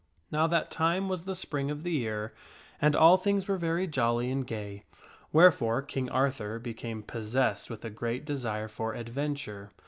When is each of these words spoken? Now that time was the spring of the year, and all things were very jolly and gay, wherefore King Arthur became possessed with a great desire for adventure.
Now 0.31 0.47
that 0.47 0.71
time 0.71 1.09
was 1.09 1.25
the 1.25 1.35
spring 1.35 1.69
of 1.69 1.83
the 1.83 1.91
year, 1.91 2.33
and 2.81 2.95
all 2.95 3.17
things 3.17 3.47
were 3.47 3.55
very 3.59 3.85
jolly 3.85 4.31
and 4.31 4.47
gay, 4.47 4.83
wherefore 5.31 5.83
King 5.83 6.09
Arthur 6.09 6.57
became 6.57 7.03
possessed 7.03 7.69
with 7.69 7.85
a 7.85 7.91
great 7.91 8.25
desire 8.25 8.67
for 8.67 8.95
adventure. 8.95 9.69